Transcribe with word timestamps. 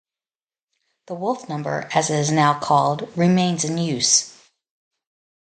The 1.05 1.13
Wolf 1.13 1.47
number, 1.47 1.87
as 1.93 2.09
it 2.09 2.17
is 2.17 2.31
now 2.31 2.59
called, 2.59 3.07
remains 3.15 3.63
in 3.63 3.77
use. 3.77 4.35